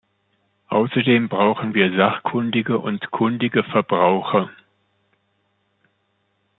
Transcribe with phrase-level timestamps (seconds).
[0.69, 4.49] Außerdem brauchen wir sachkundige und kundige Verbraucher.